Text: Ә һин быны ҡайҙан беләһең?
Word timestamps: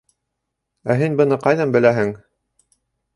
Ә 0.93 0.95
һин 1.01 1.17
быны 1.19 1.39
ҡайҙан 1.43 1.75
беләһең? 1.77 2.15